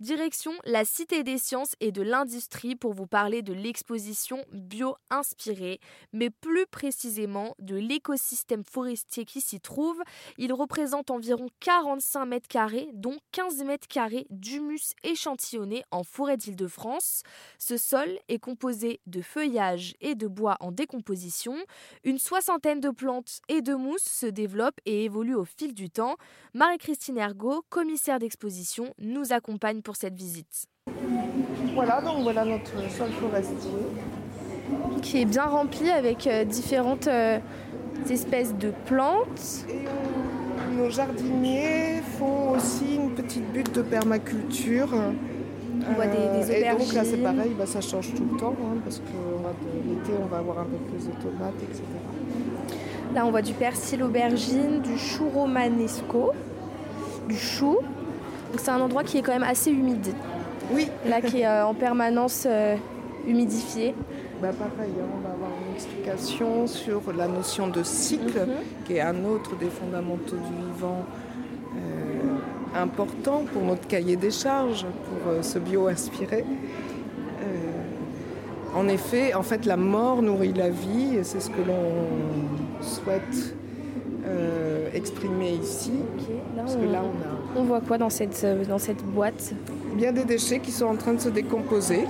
[0.00, 5.80] Direction la Cité des sciences et de l'industrie pour vous parler de l'exposition Bio Inspirée,
[6.12, 10.00] mais plus précisément de l'écosystème forestier qui s'y trouve.
[10.36, 17.24] Il représente environ 45 mètres carrés, dont 15 mètres carrés d'humus échantillonné en forêt d'Île-de-France.
[17.58, 21.56] Ce sol est composé de feuillage et de bois en décomposition.
[22.04, 26.14] Une soixantaine de plantes et de mousses se développent et évoluent au fil du temps.
[26.54, 30.66] Marie-Christine Ergot, commissaire d'exposition, nous accompagne pour cette visite.
[31.72, 33.70] Voilà, donc voilà notre sol forestier.
[35.00, 37.38] Qui est bien rempli avec euh, différentes euh,
[38.10, 39.64] espèces de plantes.
[39.70, 44.90] Et nos jardiniers font aussi une petite butte de permaculture.
[45.88, 48.54] On voit des, des et donc là c'est pareil, bah, ça change tout le temps
[48.60, 51.82] hein, parce que l'été on va avoir un peu plus de tomates, etc.
[53.14, 56.32] Là, on voit du persil aubergine, du chou romanesco,
[57.26, 57.78] du chou.
[58.50, 60.08] Donc c'est un endroit qui est quand même assez humide.
[60.72, 62.76] Oui, Là, qui est euh, en permanence euh,
[63.26, 63.94] humidifié.
[64.42, 68.54] bah, pareil, hein, on va avoir une explication sur la notion de cycle, Mhm.
[68.84, 71.04] qui est un autre des fondamentaux du vivant
[71.76, 76.44] euh, important pour notre cahier des charges, pour ce bio-inspiré.
[76.44, 82.82] Euh, en effet, en fait, la mort nourrit la vie, et c'est ce que l'on
[82.82, 83.54] souhaite
[84.26, 85.92] euh, exprimer ici.
[86.18, 89.02] Ok, Là, Parce que là, on a on voit quoi dans cette, euh, dans cette
[89.04, 89.52] boîte?
[89.94, 92.00] bien des déchets qui sont en train de se décomposer.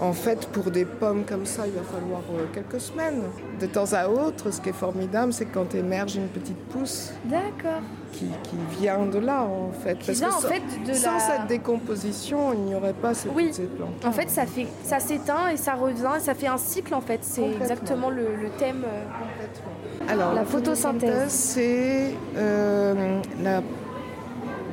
[0.00, 3.22] En fait, pour des pommes comme ça, il va falloir euh, quelques semaines.
[3.60, 7.80] De temps à autre, ce qui est formidable, c'est quand émerge une petite pousse D'accord.
[8.12, 9.96] qui, qui vient de là, en fait.
[10.00, 13.28] Qui vient, en sans, fait, de sans la- cette décomposition, il n'y aurait pas ces,
[13.28, 13.50] Oui.
[13.52, 14.04] ces plantes.
[14.04, 17.20] En fait, ça fait, ça s'éteint et ça revient, ça fait un cycle en fait.
[17.22, 17.62] C'est Complètement.
[17.64, 18.84] exactement le, le thème.
[18.84, 20.10] euh.
[20.12, 23.62] Alors, La photosynthèse, c'est euh, la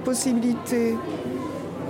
[0.03, 0.95] possibilité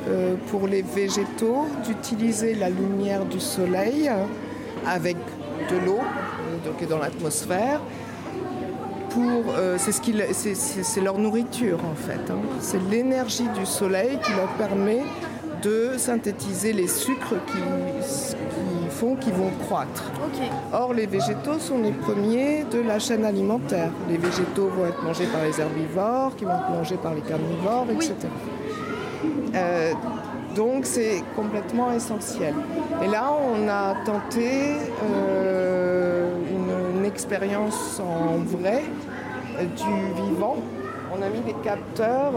[0.08, 4.10] euh, pour les végétaux d'utiliser la lumière du soleil
[4.88, 5.18] avec
[5.70, 6.00] de l'eau,
[6.66, 7.82] donc qui est dans l'atmosphère,
[9.10, 10.54] pour euh, c'est ce
[10.84, 12.32] c'est- leur nourriture en fait.
[12.32, 12.38] hein.
[12.60, 15.02] C'est l'énergie du soleil qui leur permet
[15.61, 20.04] de synthétiser les sucres qui, qui font qu'ils vont croître.
[20.73, 23.92] Or, les végétaux sont les premiers de la chaîne alimentaire.
[24.10, 27.86] Les végétaux vont être mangés par les herbivores, qui vont être mangés par les carnivores,
[27.92, 28.14] etc.
[29.55, 29.92] Euh,
[30.55, 32.54] donc, c'est complètement essentiel.
[33.04, 38.83] Et là, on a tenté euh, une, une expérience en vrai
[39.60, 40.58] euh, du vivant.
[41.17, 42.31] On a mis des capteurs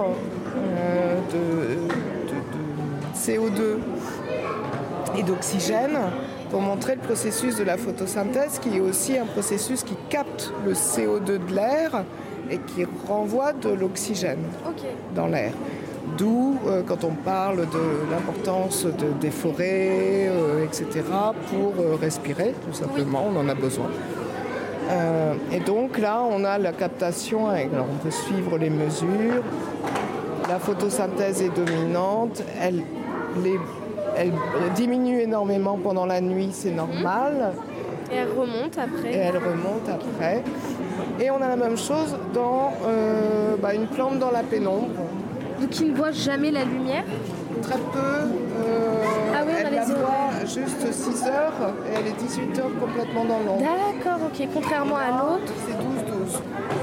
[1.32, 1.74] de- de-
[2.34, 3.78] de CO2
[5.18, 5.96] et d'oxygène
[6.50, 10.72] pour montrer le processus de la photosynthèse qui est aussi un processus qui capte le
[10.72, 12.04] CO2 de l'air
[12.50, 14.44] et qui renvoie de l'oxygène
[15.14, 15.52] dans l'air.
[16.18, 20.86] D'où, euh, quand on parle de l'importance de- des forêts, euh, etc.,
[21.50, 23.86] pour euh, respirer, tout simplement, on en a besoin.
[25.50, 29.42] Et donc là, on a la captation, alors on peut suivre les mesures.
[30.48, 32.82] La photosynthèse est dominante, elle,
[33.42, 33.58] les-
[34.16, 34.30] elle
[34.74, 37.52] diminue énormément pendant la nuit, c'est normal,
[38.12, 39.12] Et elle remonte et après.
[39.14, 40.42] elle remonte après.
[41.18, 42.72] Et on a la même chose dans
[43.62, 44.90] bah, une plante dans la pénombre.
[45.60, 47.04] Donc qui ne voit jamais la lumière.
[47.62, 47.98] Très peu.
[47.98, 49.02] euh,
[49.34, 53.24] Ah oui, on elle la voit juste 6 heures et elle est 18 heures complètement
[53.24, 53.62] dans l'ombre.
[53.62, 54.48] D'accord, ok.
[54.52, 55.52] Contrairement à l'autre.
[55.66, 55.72] C'est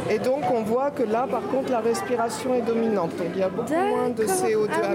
[0.10, 0.14] 12-12.
[0.16, 3.16] Et donc on voit que là par contre la respiration est dominante.
[3.18, 4.46] Donc il y a beaucoup moins de D'accord.
[4.46, 4.88] CO2 Ah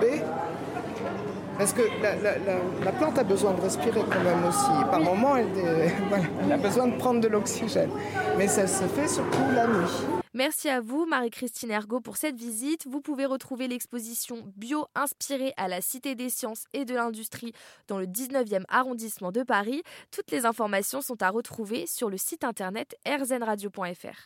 [0.00, 0.20] oui.
[1.64, 4.68] Parce que la, la- la- la plante a besoin de respirer quand même aussi.
[4.90, 5.46] Par moment, elle,
[6.10, 7.88] voilà, elle a besoin de prendre de l'oxygène.
[8.36, 9.90] Mais ça se fait surtout la nuit.
[10.34, 12.86] Merci à vous, Marie-Christine Ergot, pour cette visite.
[12.86, 17.54] Vous pouvez retrouver l'exposition Bio inspirée à la Cité des sciences et de l'industrie
[17.88, 19.82] dans le 19e arrondissement de Paris.
[20.10, 24.18] Toutes les informations sont à retrouver sur le site internet rzradio.fr.